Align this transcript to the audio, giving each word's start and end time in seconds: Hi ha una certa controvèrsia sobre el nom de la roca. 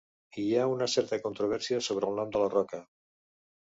Hi 0.43 0.45
ha 0.55 0.63
una 0.75 0.87
certa 0.93 1.19
controvèrsia 1.25 1.81
sobre 1.89 2.11
el 2.13 2.19
nom 2.21 2.33
de 2.37 2.43
la 2.45 2.49
roca. 2.59 2.81